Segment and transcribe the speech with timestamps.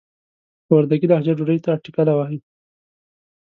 [0.65, 2.39] په وردګي لهجه ډوډۍ ته ټکله وايي.